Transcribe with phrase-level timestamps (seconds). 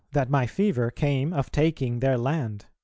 [0.13, 2.65] that my fever came of taking their land."